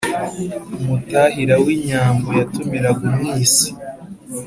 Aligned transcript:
umutahira 0.81 1.55
w’inyambo 1.65 2.27
yatumiraga 2.39 3.03
umwisi, 3.11 3.67